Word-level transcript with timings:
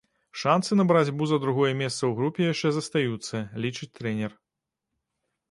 Шанцы 0.43 0.77
на 0.77 0.85
барацьбу 0.91 1.27
за 1.31 1.37
другое 1.43 1.69
месца 1.81 1.99
ў 1.99 2.11
групе 2.21 2.49
яшчэ 2.53 2.73
застаюцца, 2.77 3.45
лічыць 3.67 3.91
трэнер. 4.01 4.37